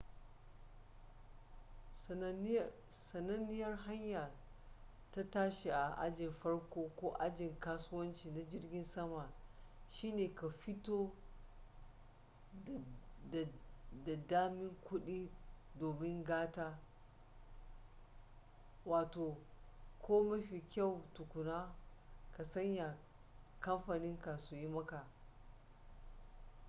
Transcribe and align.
sananniyar 3.17 3.77
hanya 3.85 4.31
ta 5.11 5.23
tashi 5.31 5.69
a 5.71 5.89
ajin 5.97 6.31
farko 6.33 6.89
ko 6.99 7.09
ajin 7.19 7.59
kasuwanci 7.59 8.29
na 8.31 8.43
jirgin 8.49 8.83
sama 8.83 9.29
shine 9.89 10.35
ka 10.35 10.49
fito 10.49 11.13
da 14.05 14.15
damin 14.27 14.71
kudi 14.89 15.31
domin 15.79 16.23
gata 16.23 16.79
ko 20.01 20.23
mafi 20.23 20.63
kyau 20.69 21.01
tukuna 21.13 21.75
ka 22.37 22.43
sanya 22.43 22.97
kamfaninka 23.59 24.37
su 24.37 24.55
yi 24.55 24.67
maka 24.67 25.07